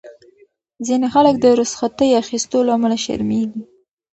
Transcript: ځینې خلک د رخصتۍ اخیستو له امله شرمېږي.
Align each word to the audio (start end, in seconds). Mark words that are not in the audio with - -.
ځینې 0.85 1.07
خلک 1.13 1.35
د 1.39 1.45
رخصتۍ 1.59 2.09
اخیستو 2.21 2.57
له 2.67 2.71
امله 2.77 2.97
شرمېږي. 3.03 3.61